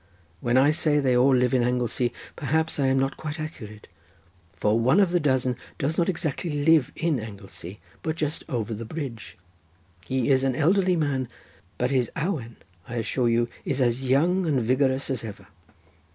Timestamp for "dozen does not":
5.19-6.09